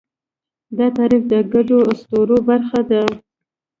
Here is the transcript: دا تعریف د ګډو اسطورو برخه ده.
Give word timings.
دا 0.77 0.87
تعریف 0.97 1.23
د 1.31 1.33
ګډو 1.53 1.79
اسطورو 1.91 2.37
برخه 2.49 2.79
ده. 2.89 3.01